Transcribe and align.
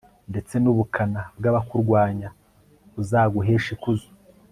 ndetse 0.31 0.53
n'ubukana 0.59 1.21
bw'abakurwanya 1.37 2.29
buzaguheshe 2.93 3.69
ikuzo 3.75 4.09